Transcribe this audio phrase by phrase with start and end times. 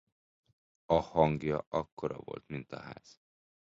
[0.85, 3.19] A hangja akkora volt mint a ház.